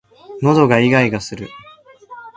[0.41, 1.47] 喉がいがいがする